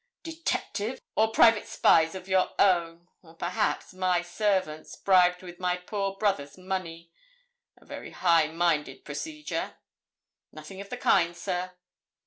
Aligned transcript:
'Detectives? 0.23 0.99
or 1.15 1.27
private 1.29 1.67
spies 1.67 2.15
of 2.15 2.27
your 2.27 2.49
own 2.57 3.07
or, 3.21 3.35
perhaps, 3.35 3.93
my 3.93 4.19
servants, 4.19 4.95
bribed 4.95 5.43
with 5.43 5.59
my 5.59 5.77
poor 5.77 6.17
brother's 6.17 6.57
money? 6.57 7.11
A 7.77 7.85
very 7.85 8.09
high 8.09 8.47
minded 8.47 9.05
procedure.' 9.05 9.75
'Nothing 10.51 10.81
of 10.81 10.89
the 10.89 10.97
kind, 10.97 11.37
sir.' 11.37 11.73